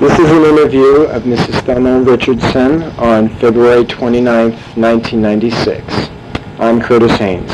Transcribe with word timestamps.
This 0.00 0.16
is 0.16 0.30
an 0.30 0.44
interview 0.44 1.06
of 1.06 1.24
Mrs. 1.24 1.60
Thelma 1.66 2.00
Richardson 2.02 2.82
on 3.00 3.28
February 3.40 3.84
29, 3.84 4.52
1996. 4.52 6.10
I'm 6.60 6.80
Curtis 6.80 7.16
Haynes. 7.16 7.50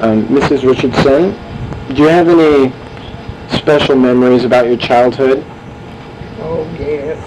Um, 0.00 0.28
Mrs. 0.28 0.64
Richardson, 0.64 1.32
do 1.92 2.02
you 2.02 2.08
have 2.08 2.28
any 2.28 2.72
special 3.58 3.96
memories 3.96 4.44
about 4.44 4.68
your 4.68 4.76
childhood? 4.76 5.44
Oh, 6.38 6.64
yes. 6.78 7.18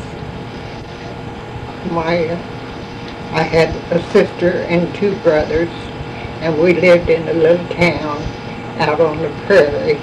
My, 1.92 2.32
I 3.38 3.44
had 3.44 3.76
a 3.92 4.02
sister 4.14 4.52
and 4.70 4.96
two 4.96 5.20
brothers, 5.22 5.68
and 6.40 6.58
we 6.62 6.80
lived 6.80 7.10
in 7.10 7.28
a 7.28 7.34
little 7.34 7.68
town 7.76 8.22
out 8.80 9.02
on 9.02 9.18
the 9.18 9.28
prairie. 9.46 10.00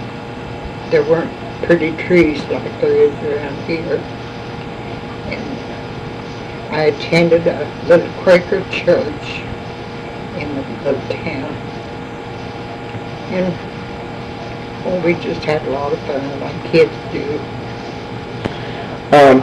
There 0.91 1.05
weren't 1.05 1.46
pretty 1.63 1.97
trees 1.97 2.39
like 2.47 2.81
there 2.81 2.97
is 2.97 3.15
around 3.25 3.57
here. 3.67 3.97
And 5.33 6.75
I 6.75 6.83
attended 6.85 7.47
a 7.47 7.67
little 7.87 8.11
Quaker 8.23 8.63
church 8.71 9.41
in 10.37 10.55
the 10.55 10.63
little 10.85 11.09
town. 11.09 11.53
And, 13.33 14.85
well, 14.85 15.01
we 15.05 15.15
just 15.15 15.43
had 15.45 15.67
a 15.67 15.71
lot 15.71 15.93
of 15.93 15.99
fun 16.01 16.41
like 16.41 16.65
kids 16.71 16.93
do. 17.13 17.39
Um, 19.17 19.43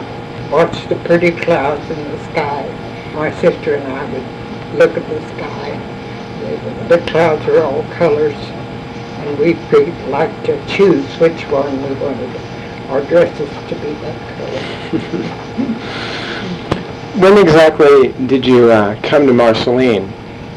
watch 0.50 0.88
the 0.88 0.96
pretty 1.04 1.30
clouds 1.30 1.88
in 1.90 2.02
the 2.10 2.18
sky. 2.30 3.12
My 3.14 3.30
sister 3.40 3.74
and 3.74 3.92
I 3.92 4.04
would 4.12 4.78
look 4.78 4.96
at 4.96 5.08
the 5.08 5.20
sky. 5.36 5.80
The, 6.40 6.96
the 6.96 7.10
clouds 7.10 7.46
are 7.46 7.62
all 7.62 7.82
colors, 7.94 8.34
and 9.24 9.38
we 9.38 9.54
would 9.72 9.94
like 10.08 10.44
to 10.44 10.66
choose 10.66 11.06
which 11.18 11.42
one 11.48 11.82
we 11.82 11.94
wanted 11.94 12.36
our 12.88 13.00
dresses 13.06 13.48
to 13.68 13.74
be 13.76 13.92
that 13.94 14.36
color. 14.36 14.60
when 17.20 17.38
exactly 17.38 18.12
did 18.26 18.44
you 18.44 18.70
uh, 18.70 19.00
come 19.02 19.26
to 19.26 19.32
Marceline? 19.32 20.12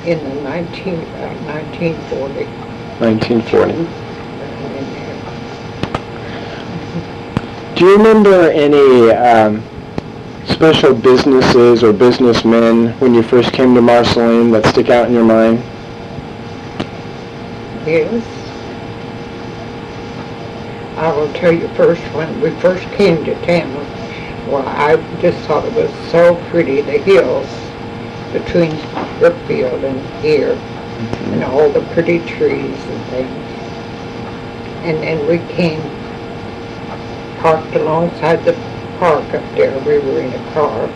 In 0.05 0.21
the 0.23 0.33
19, 0.41 0.95
about 0.95 1.37
1940. 1.45 2.45
1940. 2.99 3.73
around 3.73 3.87
in. 4.75 4.85
Do 7.75 7.85
you 7.85 7.97
remember 7.97 8.49
any 8.49 9.11
um, 9.11 9.63
special 10.47 10.93
businesses 10.93 11.83
or 11.83 11.93
businessmen 11.93 12.91
when 12.99 13.13
you 13.13 13.23
first 13.23 13.53
came 13.53 13.73
to 13.75 13.81
Marceline 13.81 14.51
that 14.51 14.65
stick 14.65 14.89
out 14.89 15.07
in 15.07 15.13
your 15.13 15.25
mind? 15.25 15.59
Yes. 17.85 18.46
I 20.97 21.15
will 21.15 21.31
tell 21.33 21.51
you 21.51 21.67
first, 21.75 22.01
when 22.15 22.41
we 22.41 22.49
first 22.59 22.83
came 22.93 23.23
to 23.23 23.35
town, 23.45 23.71
well, 24.49 24.67
I 24.67 24.95
just 25.21 25.37
thought 25.47 25.63
it 25.63 25.73
was 25.73 25.91
so 26.09 26.35
pretty, 26.49 26.81
the 26.81 26.97
hills 26.97 27.47
between 28.33 28.71
Brookfield 29.19 29.83
and 29.83 29.99
here, 30.23 30.53
and 31.33 31.43
all 31.43 31.69
the 31.69 31.81
pretty 31.93 32.17
trees 32.25 32.83
and 32.83 33.03
things. 33.11 33.45
And 34.85 34.97
then 35.03 35.27
we 35.27 35.37
came, 35.53 35.81
parked 37.41 37.75
alongside 37.75 38.43
the 38.43 38.53
park 38.97 39.31
up 39.35 39.55
there, 39.55 39.77
we 39.81 39.99
were 39.99 40.21
in 40.21 40.33
a 40.33 40.53
car, 40.53 40.87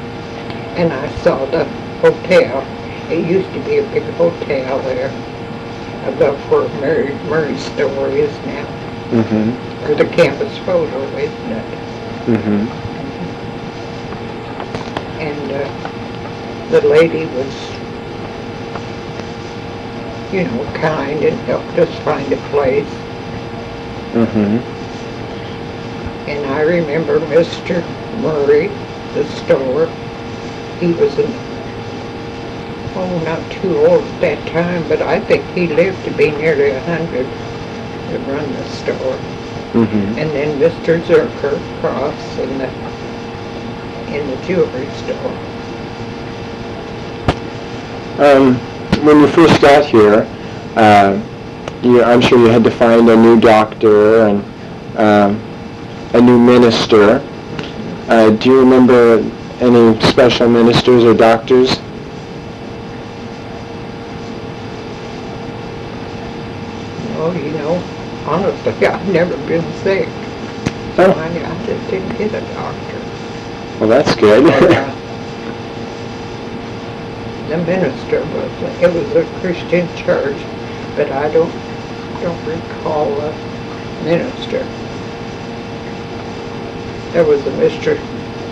and 0.78 0.92
I 0.92 1.16
saw 1.18 1.46
the 1.46 1.66
hotel. 2.02 2.62
It 3.12 3.28
used 3.30 3.54
to 3.54 3.60
be 3.66 3.78
a 3.78 3.84
big 3.92 4.04
hotel 4.16 4.80
there, 4.80 5.10
above 6.08 6.40
where 6.50 6.68
Murray, 6.82 7.14
Murray's 7.30 7.64
store 7.74 8.10
is 8.10 8.36
now, 8.48 8.66
Mm-hmm. 9.12 9.71
Or 9.84 9.96
the 9.96 10.06
campus 10.06 10.56
photo, 10.60 11.02
isn't 11.18 11.52
it? 11.52 11.66
Mm-hmm. 12.26 12.68
And 15.20 15.52
uh, 15.52 16.70
the 16.70 16.88
lady 16.88 17.26
was, 17.26 17.54
you 20.32 20.44
know, 20.44 20.64
kind 20.74 21.24
and 21.24 21.40
helped 21.42 21.78
us 21.80 21.90
find 22.04 22.32
a 22.32 22.38
place. 22.50 22.88
Mm-hmm. 24.14 24.58
And 26.30 26.46
I 26.46 26.62
remember 26.62 27.20
Mr. 27.20 27.84
Murray, 28.22 28.68
the 29.14 29.26
store, 29.26 29.88
he 30.80 30.94
was 30.94 31.18
an, 31.18 31.32
oh, 32.96 33.22
not 33.26 33.52
too 33.52 33.78
old 33.78 34.04
at 34.04 34.22
that 34.22 34.48
time, 34.50 34.88
but 34.88 35.02
I 35.02 35.20
think 35.20 35.44
he 35.56 35.68
lived 35.68 36.04
to 36.06 36.12
be 36.12 36.32
nearly 36.32 36.70
a 36.70 36.80
hundred 36.82 37.26
to 37.26 38.20
run 38.32 38.52
the 38.54 38.64
store. 38.70 39.41
Mm-hmm. 39.74 40.20
And 40.20 40.30
then 40.32 40.60
Mr. 40.60 41.02
Zerker 41.04 41.78
across 41.78 42.38
in 42.38 42.58
the, 42.58 42.68
in 44.14 44.28
the 44.28 44.36
jewelry 44.46 44.90
store. 44.98 45.32
Um, 48.20 48.56
when 49.06 49.22
you 49.22 49.28
first 49.28 49.62
got 49.62 49.86
here, 49.86 50.28
uh, 50.76 51.20
you, 51.82 52.04
I'm 52.04 52.20
sure 52.22 52.38
you 52.38 52.48
had 52.48 52.64
to 52.66 52.72
find 52.72 53.10
a 53.10 53.16
new 53.16 53.40
doctor 53.40 54.28
and 54.28 54.44
um, 54.98 55.42
a 56.14 56.22
new 56.22 56.38
minister. 56.38 57.26
Uh, 58.10 58.30
do 58.32 58.50
you 58.50 58.60
remember 58.60 59.20
any 59.62 60.00
special 60.02 60.50
ministers 60.50 61.04
or 61.04 61.14
doctors? 61.14 61.78
Oh, 67.18 67.32
you 67.32 67.52
know, 67.52 67.82
honestly, 68.28 68.74
Been 69.52 69.74
sick. 69.84 70.08
Oh. 70.98 71.12
I, 71.12 71.28
I 71.28 71.66
just 71.66 71.90
didn't 71.90 72.18
get 72.18 72.34
a 72.34 72.40
doctor. 72.54 73.00
Well, 73.82 73.90
that's 73.90 74.16
good. 74.16 74.46
But, 74.46 74.64
uh, 74.72 74.96
The 77.50 77.58
minister 77.58 78.22
was, 78.22 78.52
it 78.82 78.94
was 78.94 79.12
a 79.14 79.26
Christian 79.42 79.94
church, 79.98 80.38
but 80.96 81.12
I 81.12 81.30
don't, 81.34 81.52
don't 82.22 82.46
recall 82.46 83.12
a 83.20 83.34
minister. 84.06 84.64
There 87.12 87.26
was 87.26 87.46
a 87.46 87.52
Mr. 87.60 88.00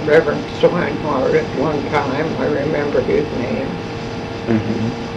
Reverend 0.06 0.44
Swinehart 0.60 1.34
at 1.34 1.48
one 1.62 1.82
time, 1.92 2.28
I 2.42 2.46
remember 2.48 3.00
his 3.00 3.26
name. 3.38 3.70
Mm-hmm. 4.48 5.08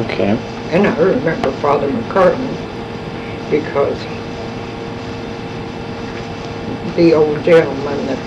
Okay. 0.00 0.36
And 0.72 0.84
I 0.84 0.98
remember 0.98 1.52
Father 1.60 1.88
McCartan 1.88 2.67
because 3.50 3.98
the 6.96 7.14
old 7.14 7.42
gentleman 7.44 8.06
that 8.06 8.18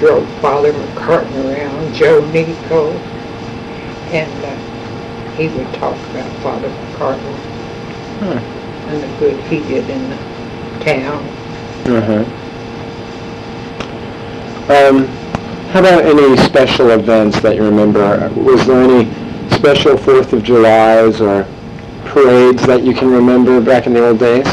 drove 0.00 0.28
Father 0.40 0.72
McCartan 0.72 1.44
around, 1.44 1.94
Joe 1.94 2.20
Nico, 2.30 2.90
and 4.12 4.44
uh, 4.44 5.36
he 5.36 5.48
would 5.48 5.72
talk 5.74 5.96
about 6.10 6.30
Father 6.42 6.68
McCartan 6.68 7.34
Huh. 8.18 8.40
and 8.88 9.02
the 9.02 9.18
good 9.20 9.38
he 9.44 9.60
did 9.60 9.88
in 9.88 10.10
the 10.10 10.16
town. 10.84 11.24
Uh-huh. 11.86 12.24
Um, 14.72 15.06
how 15.68 15.80
about 15.80 16.04
any 16.04 16.36
special 16.38 16.90
events 16.90 17.40
that 17.40 17.54
you 17.54 17.62
remember? 17.62 18.28
Was 18.34 18.66
there 18.66 18.82
any 18.82 19.08
special 19.54 19.96
Fourth 19.96 20.32
of 20.32 20.42
Julys 20.42 21.20
or 21.20 21.46
parades 22.08 22.66
that 22.66 22.84
you 22.84 22.94
can 22.94 23.10
remember 23.10 23.60
back 23.60 23.86
in 23.86 23.92
the 23.94 24.06
old 24.06 24.18
days? 24.18 24.46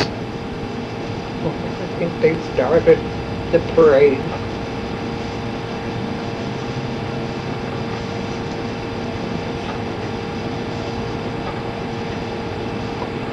I 1.44 1.88
think 2.00 2.22
they 2.22 2.36
started 2.54 3.00
the 3.52 3.60
parade. 3.74 4.20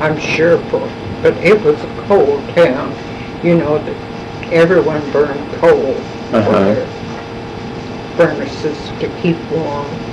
I'm 0.01 0.19
sure 0.19 0.59
for, 0.69 0.89
but 1.23 1.37
it 1.39 1.63
was 1.63 1.83
a 1.83 1.89
cold 2.09 2.49
town. 2.51 2.93
You 3.43 3.57
know, 3.57 3.79
that 3.79 3.97
everyone 4.53 5.11
burned 5.11 5.53
coal 5.61 5.95
for 6.31 6.39
Uh-huh. 6.39 6.65
their 6.65 6.87
furnaces 8.17 8.91
to 9.01 9.09
keep 9.23 9.37
warm. 9.51 10.12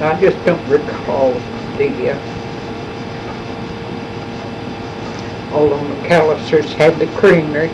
But 0.00 0.16
I 0.16 0.20
just 0.22 0.42
don't 0.46 0.66
recall 0.66 1.34
the, 1.76 2.12
uh, 2.12 2.18
although 5.52 5.78
McAllister's 5.78 6.72
had 6.72 6.98
the 6.98 7.06
creamery, 7.18 7.68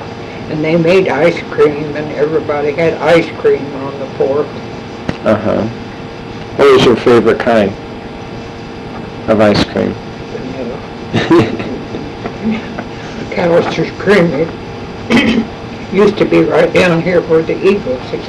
and 0.51 0.65
they 0.65 0.77
made 0.77 1.07
ice 1.07 1.41
cream, 1.53 1.95
and 1.95 2.11
everybody 2.17 2.73
had 2.73 2.95
ice 2.95 3.31
cream 3.41 3.65
on 3.77 3.97
the 4.01 4.07
fourth. 4.17 4.49
Uh-huh. 5.25 5.63
What 6.57 6.73
was 6.73 6.85
your 6.85 6.97
favorite 6.97 7.39
kind 7.39 7.71
of 9.31 9.41
ice 9.41 9.63
cream? 9.63 9.93
Vanilla. 10.33 10.81
McAllister's 13.31 13.93
Creamery 14.03 14.47
used 15.97 16.19
to 16.19 16.25
be 16.25 16.41
right 16.41 16.73
down 16.75 17.03
here 17.03 17.21
where 17.29 17.45
the 17.45 17.55
Eagles 17.65 18.03
is 18.13 18.27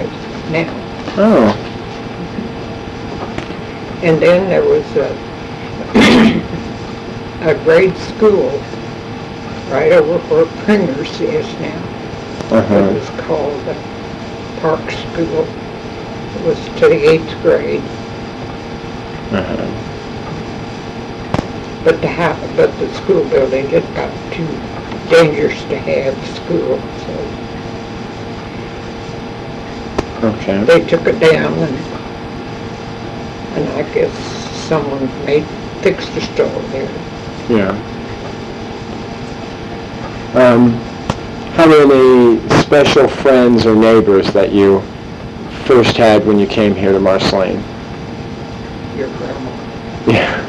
now. 0.51 0.71
oh. 1.17 1.73
And 4.03 4.21
then 4.21 4.47
there 4.49 4.63
was 4.63 4.85
a, 4.95 5.09
a 7.41 7.55
grade 7.63 7.97
school 7.97 8.51
right 9.71 9.91
over 9.91 10.19
where 10.29 10.45
Pringer's 10.63 11.19
is 11.19 11.45
now. 11.59 11.83
It 12.47 12.53
Uh-huh. 12.53 12.93
was 12.93 13.09
called 13.25 13.59
the 13.65 13.75
Park 14.61 14.89
School. 14.91 15.45
It 16.35 16.45
was 16.45 16.57
to 16.79 16.87
the 16.89 17.09
eighth 17.09 17.41
grade, 17.41 17.81
Uh-huh. 19.33 19.67
but 21.83 21.99
the 22.01 22.07
but 22.55 22.71
the 22.79 22.87
school 22.93 23.23
building 23.25 23.69
just 23.69 23.91
got 23.95 24.11
too 24.31 24.47
dangerous 25.09 25.59
to 25.65 25.77
have 25.77 26.15
school, 26.35 26.79
so 27.03 27.13
Okay. 30.27 30.63
they 30.63 30.79
took 30.85 31.05
it 31.07 31.19
down 31.19 31.53
and, 31.53 31.96
and 33.57 33.67
I 33.69 33.93
guess 33.93 34.13
someone 34.67 35.05
made, 35.25 35.45
fixed 35.81 36.13
the 36.13 36.21
store 36.21 36.61
there. 36.71 36.91
Yeah. 37.49 37.71
Um, 40.35 40.71
how 41.55 41.65
many 41.67 42.39
special 42.61 43.07
friends 43.07 43.65
or 43.65 43.75
neighbors 43.75 44.31
that 44.33 44.51
you 44.51 44.81
first 45.65 45.97
had 45.97 46.25
when 46.25 46.37
you 46.37 46.45
came 46.47 46.75
here 46.75 46.91
to 46.91 46.99
Marceline? 46.99 47.63
Your 48.97 49.07
grandma. 49.17 49.51
Yeah. 50.07 50.43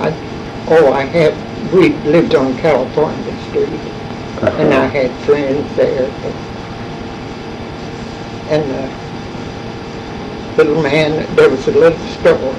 I, 0.00 0.28
Oh, 0.70 0.92
I 0.92 1.04
had, 1.04 1.32
we 1.72 1.94
lived 2.10 2.34
on 2.34 2.54
California 2.58 3.32
Street, 3.48 3.68
and 4.42 4.74
I 4.74 4.84
had 4.86 5.10
friends 5.24 5.74
there. 5.76 6.06
but- 6.20 6.34
And 8.52 8.70
the 8.70 9.07
little 10.58 10.82
man, 10.82 11.36
there 11.36 11.48
was 11.48 11.68
a 11.68 11.70
little 11.70 11.98
store 12.18 12.52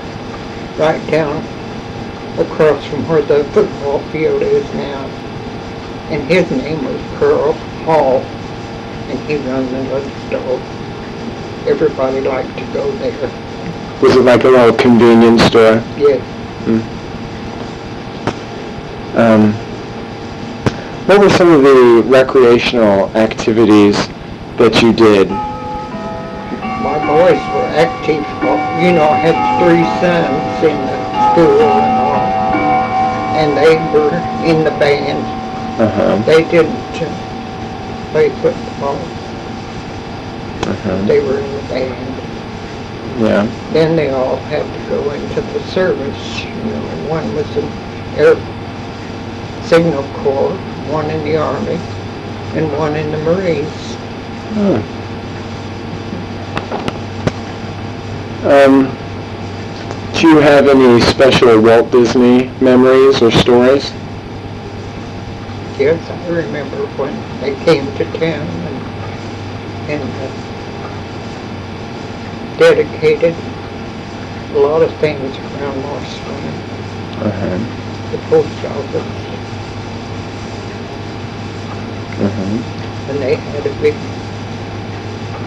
right 0.77 1.05
down 1.11 1.35
across 2.39 2.85
from 2.85 3.05
where 3.09 3.21
the 3.21 3.43
football 3.51 3.99
field 4.11 4.41
is 4.41 4.63
now. 4.73 5.05
And 6.09 6.23
his 6.23 6.49
name 6.49 6.83
was 6.85 7.01
Pearl 7.19 7.51
Hall, 7.83 8.21
and 9.09 9.19
he 9.29 9.35
run 9.49 9.65
the 9.71 9.81
little 9.93 10.09
store. 10.27 10.59
Everybody 11.69 12.21
liked 12.21 12.57
to 12.57 12.63
go 12.71 12.89
there. 12.99 13.29
Was 14.01 14.15
it 14.15 14.21
like 14.21 14.45
a 14.45 14.49
little 14.49 14.73
convenience 14.73 15.43
store? 15.43 15.83
Yes, 15.97 16.21
Um, 19.15 19.51
what 21.05 21.19
were 21.19 21.29
some 21.31 21.51
of 21.51 21.63
the 21.63 22.03
recreational 22.05 23.09
activities 23.17 24.07
that 24.57 24.81
you 24.81 24.93
did? 24.93 25.29
Active, 27.75 28.23
you 28.81 28.91
know, 28.93 29.07
I 29.07 29.17
had 29.17 29.37
three 29.61 29.83
sons 30.01 30.63
in 30.63 30.77
the 30.77 30.97
school 31.31 31.61
and 31.61 31.93
all. 32.01 32.29
And 33.39 33.49
they 33.57 33.75
were 33.93 34.13
in 34.45 34.63
the 34.63 34.71
band. 34.79 35.23
Uh-huh. 35.79 36.17
They 36.25 36.43
didn't 36.49 36.75
uh, 37.01 38.11
play 38.11 38.29
football, 38.41 38.97
Uh-huh. 40.67 41.01
they 41.05 41.19
were 41.21 41.39
in 41.39 41.51
the 41.55 41.63
band. 41.69 42.05
Yeah. 43.21 43.71
Then 43.73 43.95
they 43.95 44.09
all 44.11 44.37
had 44.47 44.63
to 44.63 44.89
go 44.89 45.11
into 45.11 45.41
the 45.41 45.59
service, 45.67 46.43
you 46.43 46.49
know, 46.49 46.83
and 46.87 47.09
one 47.09 47.35
was 47.35 47.47
in 47.55 47.65
air 48.17 48.35
signal 49.63 50.03
corps, 50.23 50.55
one 50.89 51.09
in 51.09 51.23
the 51.23 51.37
army, 51.37 51.77
and 52.57 52.71
one 52.77 52.95
in 52.95 53.11
the 53.11 53.17
Marines. 53.19 53.69
Oh. 54.57 54.98
Um, 58.43 58.85
do 60.13 60.27
you 60.27 60.37
have 60.39 60.67
any 60.67 60.99
special 61.01 61.59
Walt 61.61 61.91
Disney 61.91 62.51
memories 62.61 63.21
or 63.21 63.31
stories? 63.31 63.91
Yes, 65.77 66.09
I 66.09 66.27
remember 66.29 66.77
when 66.97 67.15
they 67.41 67.55
came 67.65 67.85
to 67.95 68.05
town 68.19 68.47
and, 68.47 69.91
and 69.91 70.03
uh, 70.21 70.29
dedicated 72.57 73.35
a 74.55 74.57
lot 74.59 74.81
of 74.81 74.91
things 74.97 75.35
around 75.37 75.81
Marceline, 75.81 76.53
Uh-huh. 77.21 77.57
the 78.11 78.17
post 78.29 78.65
office, 78.65 79.03
Uh-huh. 82.19 83.09
and 83.09 83.21
they 83.21 83.35
had 83.35 83.65
a 83.65 83.73
big 83.81 83.95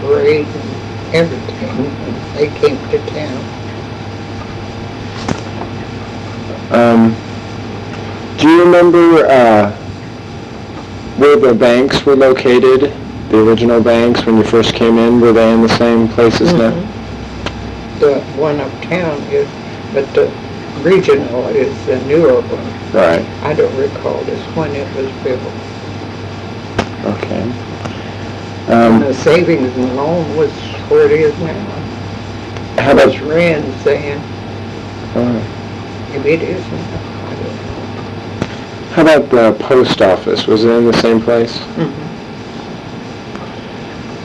parade 0.01 0.47
and 0.47 0.72
everything 1.13 1.69
when 1.77 2.35
they 2.35 2.47
came 2.59 2.77
to 2.89 2.97
town. 3.11 3.43
Um, 6.71 7.15
do 8.37 8.49
you 8.49 8.63
remember, 8.65 9.25
uh, 9.27 9.71
where 11.17 11.37
the 11.37 11.53
banks 11.53 12.03
were 12.05 12.15
located? 12.15 12.91
The 13.29 13.39
original 13.47 13.81
banks 13.81 14.25
when 14.25 14.37
you 14.37 14.43
first 14.43 14.73
came 14.73 14.97
in, 14.97 15.21
were 15.21 15.31
they 15.33 15.51
in 15.53 15.61
the 15.61 15.69
same 15.77 16.07
places 16.07 16.51
now? 16.53 16.71
Mhm. 16.71 16.87
The 17.99 18.13
one 18.35 18.59
uptown 18.59 19.21
is, 19.31 19.47
but 19.93 20.11
the 20.13 20.29
regional 20.81 21.47
is 21.49 21.73
the 21.85 21.97
newer 22.07 22.41
one. 22.41 22.73
Right, 22.93 23.25
I 23.43 23.53
don't 23.53 23.75
recall 23.77 24.21
this 24.25 24.39
when 24.55 24.71
it 24.75 24.87
was 24.95 25.07
built. 25.23 25.39
okay. 27.05 27.43
And 28.69 28.95
Um, 28.95 28.99
the 29.01 29.13
savings 29.13 29.75
and 29.77 29.95
loan 29.97 30.35
was 30.37 30.49
where 30.89 31.05
it 31.05 31.11
is 31.11 31.37
now. 31.39 31.53
how 32.81 32.91
about, 32.93 33.19
Rand 33.21 33.73
saying, 33.81 34.19
uh, 35.15 35.43
if 36.13 36.25
it 36.25 36.41
isn't, 36.41 36.73
I 36.73 37.35
don't 37.35 37.55
know. 37.65 38.47
how 38.93 39.01
about 39.01 39.29
the 39.29 39.63
post 39.63 40.01
office? 40.01 40.47
Was 40.47 40.63
it 40.65 40.69
in 40.71 40.85
the 40.85 40.93
same 40.93 41.21
place? 41.21 41.61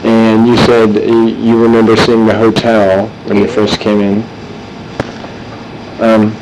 And 0.05 0.47
you 0.47 0.57
said 0.59 0.95
you 0.95 1.61
remember 1.61 1.97
seeing 1.97 2.27
the 2.27 2.35
hotel 2.35 3.09
when 3.27 3.39
you 3.39 3.49
first 3.49 3.81
came 3.81 4.01
in. 4.01 4.23
Um, 6.01 6.33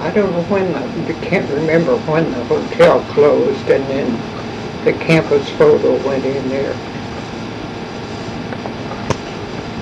I 0.00 0.10
don't 0.14 0.32
know 0.32 0.42
when, 0.44 0.72
the- 0.72 1.14
I 1.14 1.26
can't 1.26 1.48
remember 1.52 1.96
when 1.98 2.30
the 2.32 2.42
hotel 2.44 3.00
closed 3.12 3.68
and 3.68 3.84
then 3.88 4.84
the 4.84 4.92
campus 5.04 5.48
photo 5.50 5.96
went 6.06 6.24
in 6.24 6.48
there. 6.48 6.74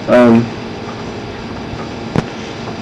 Um, 0.09 0.41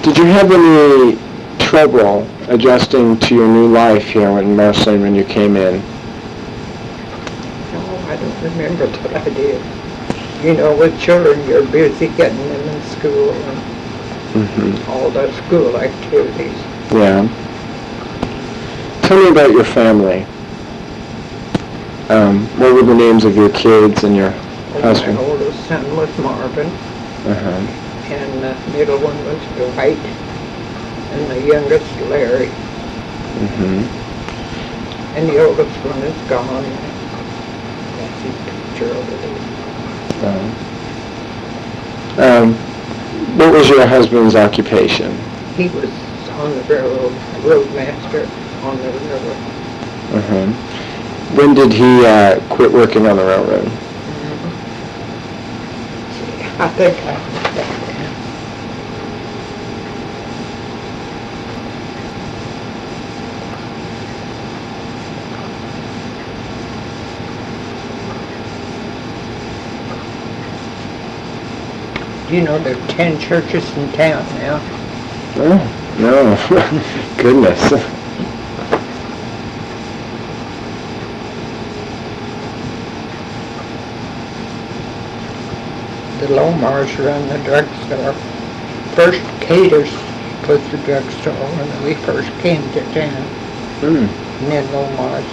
did 0.03 0.17
you 0.17 0.25
have 0.25 0.51
any 0.51 1.17
trouble 1.59 2.27
adjusting 2.47 3.17
to 3.19 3.35
your 3.35 3.47
new 3.47 3.67
life 3.67 4.05
here 4.05 4.39
in 4.39 4.55
Marceline 4.55 5.01
when 5.01 5.15
you 5.15 5.23
came 5.23 5.55
in? 5.55 5.79
No, 7.73 7.97
I 8.07 8.15
don't 8.15 8.43
remember 8.43 8.85
that 8.87 9.27
I 9.27 9.29
did. 9.29 9.61
You 10.43 10.53
know, 10.53 10.75
with 10.77 10.99
children, 11.01 11.47
you're 11.47 11.65
busy 11.71 12.07
getting 12.09 12.37
them 12.37 12.67
in 12.69 12.81
school 12.83 13.31
and 13.31 13.57
hmm 14.35 14.91
all 14.91 15.09
the 15.09 15.31
school 15.45 15.77
activities. 15.77 16.57
Yeah. 16.91 17.27
Tell 19.03 19.23
me 19.23 19.29
about 19.29 19.51
your 19.51 19.63
family. 19.63 20.25
Um, 22.09 22.45
what 22.59 22.73
were 22.73 22.83
the 22.83 22.93
names 22.93 23.23
of 23.25 23.35
your 23.35 23.49
kids 23.49 24.03
and 24.03 24.15
your 24.15 24.29
husband? 24.81 25.15
My 25.15 25.23
oldest 25.23 25.67
son 25.67 25.95
was 25.95 26.15
Marvin, 26.19 26.69
Uh-huh. 27.25 27.59
and 28.13 28.43
the 28.43 28.53
middle 28.77 28.99
one 28.99 29.17
was 29.25 29.39
Dwight, 29.57 29.97
and 31.13 31.31
the 31.31 31.41
youngest 31.47 31.89
Larry, 32.09 32.49
Mm 33.35 33.47
-hmm. 33.47 33.79
and 35.17 35.29
the 35.29 35.37
oldest 35.45 35.77
one 35.83 36.01
is 36.07 36.19
gone. 36.29 36.65
That's 37.97 38.21
his 38.23 38.37
picture 38.47 38.91
over 38.99 39.15
there. 39.21 39.45
Um, 42.17 42.53
what 43.37 43.51
was 43.53 43.67
your 43.67 43.85
husband's 43.85 44.35
occupation? 44.35 45.11
He 45.57 45.67
was 45.69 45.91
on 46.39 46.51
the 46.55 46.63
railroad, 46.63 47.13
roadmaster 47.43 48.23
on 48.63 48.77
the 48.77 48.89
railroad. 48.89 49.37
Uh-huh. 50.13 50.47
When 51.35 51.53
did 51.53 51.73
he 51.73 52.05
uh, 52.05 52.39
quit 52.49 52.71
working 52.71 53.07
on 53.07 53.17
the 53.17 53.25
railroad? 53.25 53.69
I 56.57 56.69
think 56.69 56.97
I, 57.03 57.35
you 72.33 72.41
know, 72.41 72.57
there 72.59 72.77
are 72.77 72.87
ten 72.87 73.19
churches 73.19 73.69
in 73.75 73.91
town 73.91 74.25
now. 74.35 74.61
Oh, 75.37 75.59
no. 75.99 76.37
Goodness. 77.21 78.04
The 86.25 86.31
Lomars 86.31 86.97
run 87.05 87.27
the 87.29 87.37
drugstore. 87.43 88.13
First 88.95 89.21
Caters 89.41 89.91
was 90.47 90.59
the 90.71 90.77
drugstore 90.79 91.33
when 91.33 91.83
we 91.83 91.93
first 91.93 92.31
came 92.39 92.63
to 92.71 92.81
town, 92.95 93.21
Hmm. 93.81 94.07
and 94.41 94.51
then 94.51 94.71
Lomar's. 94.73 95.23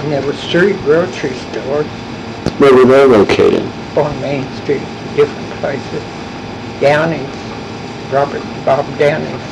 And 0.00 0.12
there 0.12 0.22
was 0.26 0.42
three 0.50 0.72
grocery 0.84 1.34
stores 1.50 1.86
Where 2.58 2.74
were 2.74 2.84
they 2.84 3.04
located? 3.04 3.64
on 3.96 4.20
Main 4.20 4.44
Street, 4.62 4.82
different 5.16 5.50
places. 5.60 6.02
Downing's, 6.80 7.34
Robert 8.12 8.42
Bob 8.64 8.86
Downing's 8.98 9.42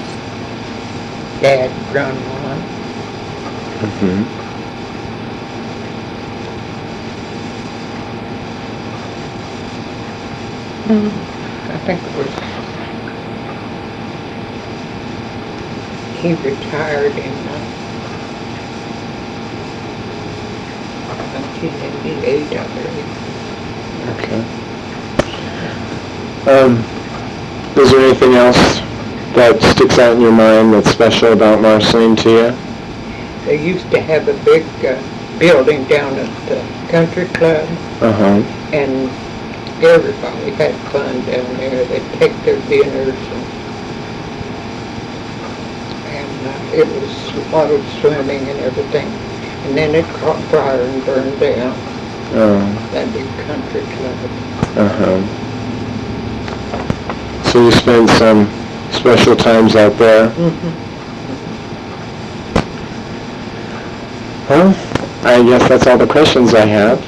dad 1.40 1.70
run 1.94 2.14
one. 2.44 2.61
Mm-hmm. 3.80 4.46
I 10.88 11.78
think 11.85 12.00
it 12.00 12.16
was, 12.16 12.28
he 16.23 16.35
retired 16.49 17.11
in 17.19 17.33
uh, 17.49 17.61
1988, 21.35 22.57
I 22.57 22.66
believe. 22.75 23.11
Okay. 24.14 24.43
Um, 26.52 26.76
is 27.76 27.90
there 27.90 28.00
anything 28.00 28.35
else 28.35 28.57
that 29.35 29.61
sticks 29.75 29.99
out 29.99 30.14
in 30.14 30.21
your 30.21 30.31
mind 30.31 30.73
that's 30.73 30.90
special 30.90 31.33
about 31.33 31.61
Marceline 31.61 32.14
to 32.16 32.31
you? 32.31 32.57
They 33.45 33.61
used 33.61 33.90
to 33.90 34.00
have 34.00 34.28
a 34.28 34.35
big 34.45 34.62
uh, 34.85 35.02
building 35.40 35.83
down 35.88 36.14
at 36.14 36.49
the 36.49 36.62
country 36.93 37.26
club, 37.26 37.69
Uh-huh. 38.00 38.40
and 38.73 39.11
everybody 39.83 40.50
had 40.52 40.75
fun 40.90 41.14
down 41.26 41.56
there. 41.56 41.85
They'd 41.87 42.12
take 42.18 42.33
their 42.45 42.61
dinners, 42.68 43.14
and, 43.14 43.47
and 46.06 46.47
uh, 46.47 46.76
it 46.76 46.87
was 46.87 47.12
a 47.35 47.38
lot 47.50 47.71
of 47.71 47.80
swimming 48.00 48.49
and 48.49 48.59
everything. 48.61 49.06
And 49.66 49.76
then 49.76 49.95
it 49.95 50.04
caught 50.21 50.40
fire 50.45 50.80
and 50.80 51.04
burned 51.04 51.38
down, 51.40 51.75
Oh, 52.33 52.59
that 52.92 53.12
big 53.12 53.26
country 53.47 53.83
club. 53.97 54.30
uh-huh. 54.78 55.21
So 57.50 57.64
you 57.64 57.71
spent 57.73 58.09
some 58.11 58.49
special 58.92 59.35
times 59.37 59.75
out 59.76 59.97
there? 59.99 60.28
Mm-hmm. 60.30 60.73
Well, 64.49 64.75
I 65.25 65.42
guess 65.42 65.68
that's 65.68 65.87
all 65.87 65.99
the 65.99 66.06
questions 66.06 66.54
I 66.54 66.64
have. 66.66 67.00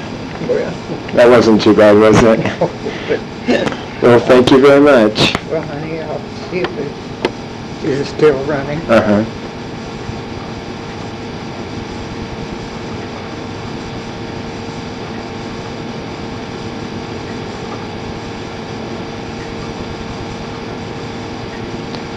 Well, 0.49 0.73
That 1.13 1.29
wasn't 1.29 1.61
too 1.61 1.75
bad, 1.75 1.97
was 1.97 2.17
it? 2.23 3.75
Well, 4.01 4.17
thank 4.21 4.49
you 4.51 4.61
very 4.61 4.79
much. 4.79 5.35
well, 5.49 5.61
honey, 5.61 5.99
I'll 5.99 6.19
see 6.49 6.59
if 6.59 6.77
it 6.77 7.83
is 7.83 8.07
still 8.07 8.41
running. 8.45 8.79
Uh-huh. 8.89 9.25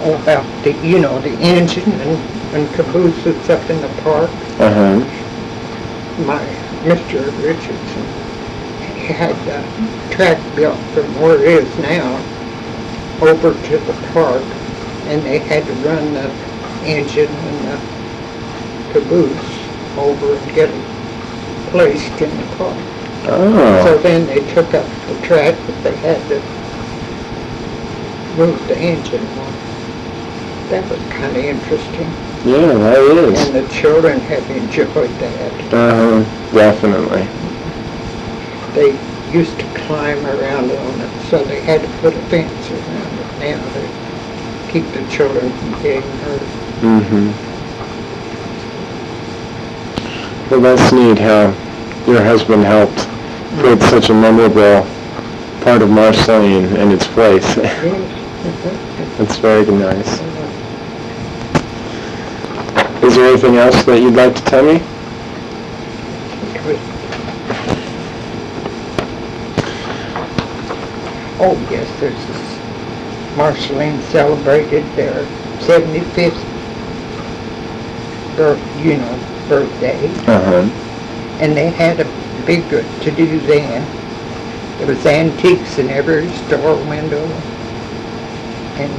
Oh, 0.05 0.21
about 0.23 0.65
the, 0.65 0.73
you 0.87 0.99
know, 1.01 1.21
the 1.21 1.31
engine 1.41 1.91
and, 1.91 2.55
and 2.55 2.75
cabooses 2.75 3.49
up 3.51 3.69
in 3.71 3.81
the 3.81 3.89
park. 4.03 4.31
Uh-huh. 4.61 4.99
My, 6.25 6.45
Mr. 6.83 7.27
Richardson, 7.43 8.22
had 9.03 9.35
the 9.47 10.15
track 10.15 10.39
built 10.57 10.79
from 10.95 11.05
where 11.21 11.43
it 11.43 11.65
is 11.65 11.79
now 11.79 12.17
over 13.21 13.53
to 13.53 13.79
the 13.79 13.93
park, 14.13 14.43
and 15.07 15.23
they 15.23 15.39
had 15.39 15.65
to 15.65 15.73
run 15.87 16.13
the 16.15 16.29
engine 16.85 17.29
and 17.31 17.59
the 17.69 18.93
caboose 18.93 19.99
over 19.99 20.35
and 20.37 20.55
get 20.55 20.69
it 20.71 20.85
placed 21.71 22.21
in 22.21 22.31
the 22.37 22.57
park. 22.57 22.77
So 23.25 23.39
Oh, 23.39 23.99
then 24.03 24.27
they 24.27 24.41
took 24.53 24.75
up 24.75 24.87
the 25.07 25.27
track, 25.27 25.55
but 25.67 25.83
they 25.85 25.97
had 25.97 26.19
to 26.29 26.41
move 28.37 28.67
the 28.67 28.77
engine 28.79 29.23
one. 29.37 29.53
That 30.71 30.89
was 30.91 30.99
kind 31.13 31.37
of 31.37 31.45
interesting, 31.45 32.09
yeah, 32.47 32.73
that 32.73 32.99
is. 32.99 33.39
and 33.49 33.55
the 33.55 33.69
children 33.73 34.19
have 34.21 34.51
enjoyed 34.51 35.11
that. 35.21 35.73
Uh, 35.75 36.25
definitely. 36.53 37.29
They 38.75 38.99
used 39.33 39.59
to 39.59 39.65
climb 39.87 40.25
around 40.27 40.71
on 40.71 41.01
it, 41.01 41.11
so 41.29 41.45
they 41.45 41.61
had 41.61 41.81
to 41.83 41.89
put 41.99 42.15
a 42.15 42.21
fence 42.29 42.71
around 42.71 43.19
it 43.19 43.39
now 43.39 43.61
to 43.75 43.89
keep 44.73 44.87
the 44.93 45.03
children 45.11 45.51
from 45.53 45.73
getting 45.83 46.11
hurt. 46.19 46.43
Mm-hmm. 46.81 47.53
Well, 50.51 50.61
that's 50.61 50.93
neat 50.93 51.19
how 51.19 51.55
your 52.07 52.23
husband 52.23 52.65
helped 52.65 53.09
put 53.61 53.81
such 53.89 54.11
a 54.11 54.15
memorable 54.15 54.87
part 55.63 55.83
of 55.83 55.91
Marceline 55.91 56.77
in 56.77 56.91
its 56.91 57.07
place. 57.07 57.55
That's 59.19 59.37
very 59.37 59.65
nice. 59.67 60.21
Is 63.03 63.15
there 63.17 63.29
anything 63.29 63.57
else 63.57 63.85
that 63.85 64.01
you'd 64.01 64.15
like 64.15 64.35
to 64.35 64.43
tell 64.43 64.65
me? 64.65 64.83
It 66.55 66.65
was- 66.67 66.93
Oh, 71.45 71.59
yes, 71.73 71.89
there's 71.99 72.15
this, 72.15 73.37
Marceline 73.37 74.01
celebrated 74.13 74.85
their 74.95 75.27
seventy-fifth 75.59 76.39
birth, 78.37 78.61
you 78.85 78.97
know, 78.97 79.19
birthday, 79.49 80.07
Uh-huh. 80.29 80.63
and 81.41 81.57
they 81.57 81.71
had 81.71 81.99
a 81.99 82.07
big 82.47 82.63
to-do 83.03 83.41
then. 83.41 83.85
There 84.79 84.87
was 84.87 85.05
antiques 85.05 85.79
in 85.79 85.91
every 85.91 86.29
store 86.47 86.77
window, 86.87 87.25
and 88.79 88.93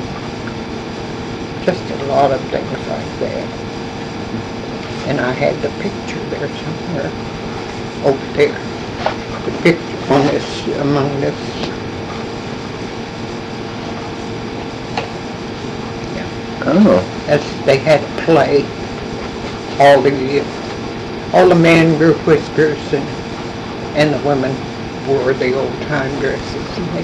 just 1.63 1.81
a 1.91 2.03
lot 2.11 2.31
of 2.31 2.41
things 2.51 2.69
like 2.89 3.19
that. 3.19 3.47
And 5.07 5.21
I 5.21 5.31
had 5.31 5.55
the 5.61 5.69
picture 5.81 6.19
there 6.29 6.49
somewhere, 6.59 7.11
over 8.03 8.25
there. 8.35 8.59
The 9.45 9.51
picture 9.63 10.13
on 10.13 10.27
this, 10.27 10.67
among 10.81 11.21
this. 11.21 11.82
Oh, 16.75 17.23
That's, 17.27 17.65
they 17.65 17.77
had 17.77 18.01
a 18.01 18.21
play. 18.25 18.63
All 19.79 20.01
the, 20.01 20.41
all 21.33 21.47
the 21.49 21.55
men 21.55 21.97
grew 21.97 22.13
whiskers 22.25 22.79
and, 22.93 23.07
and 23.95 24.13
the 24.13 24.27
women 24.27 24.51
wore 25.07 25.33
the 25.33 25.53
old 25.53 25.73
time 25.83 26.17
dresses 26.19 26.77
and 26.77 26.87
they, 26.95 27.03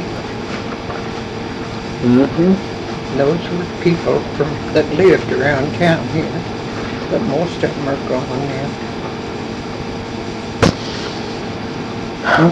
mm-hmm. 2.02 3.18
those 3.18 3.40
were 3.50 3.84
people 3.84 4.20
from, 4.36 4.50
that 4.74 4.86
lived 4.96 5.32
around 5.34 5.72
town 5.76 6.08
here. 6.10 6.26
But 7.12 7.22
most 7.24 7.56
of 7.64 7.70
them 7.76 7.88
are 7.90 8.10
gone 8.10 8.48
now. 8.48 8.86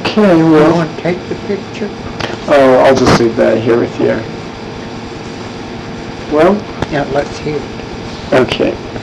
Okay, 0.01 0.37
You 0.37 0.51
well, 0.51 0.73
want 0.75 0.95
to 0.97 1.01
take 1.01 1.19
the 1.29 1.35
picture? 1.47 1.89
oh, 2.49 2.83
I'll 2.85 2.95
just 2.95 3.19
leave 3.19 3.35
that 3.37 3.57
here 3.61 3.79
with 3.79 3.93
you. 3.99 4.19
Well, 6.35 6.55
Now, 6.91 7.05
let's 7.05 7.37
hear 7.39 7.57
it. 7.57 7.83
okay. 8.33 8.96